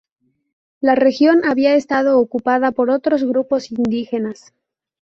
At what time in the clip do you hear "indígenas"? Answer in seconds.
3.71-4.51